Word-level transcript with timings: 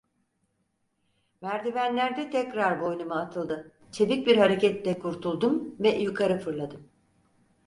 Merdivenlerde 1.41 2.29
tekrar 2.29 2.81
boynuma 2.81 3.19
atıldı, 3.21 3.71
çevik 3.91 4.27
bir 4.27 4.37
hareketle 4.37 4.99
kurtuldum 4.99 5.75
ve 5.79 5.89
yukarı 5.97 6.39
fırladım. 6.39 6.89